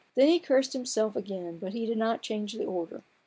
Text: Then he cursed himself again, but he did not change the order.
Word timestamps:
Then 0.15 0.29
he 0.29 0.39
cursed 0.39 0.73
himself 0.73 1.15
again, 1.15 1.59
but 1.59 1.73
he 1.73 1.85
did 1.85 1.99
not 1.99 2.23
change 2.23 2.53
the 2.53 2.65
order. 2.65 3.03